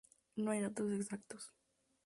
No 0.35 0.49
hay 0.49 0.61
datos 0.61 0.91
exactos. 0.93 1.53